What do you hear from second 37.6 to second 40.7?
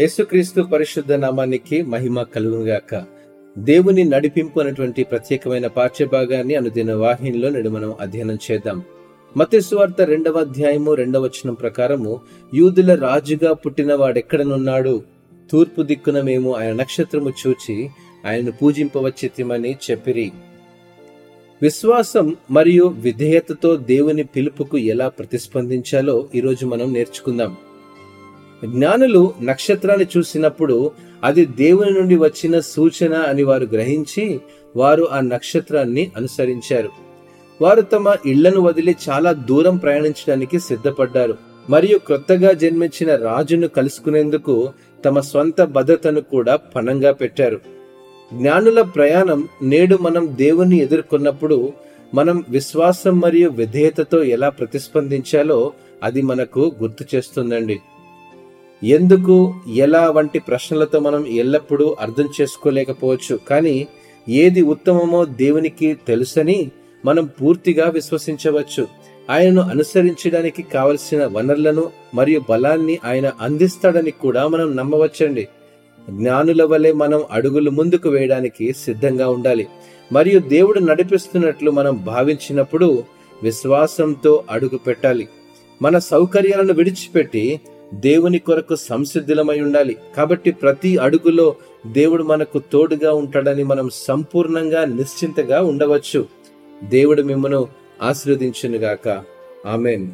వారు తమ ఇళ్ళను వదిలి చాలా దూరం ప్రయాణించడానికి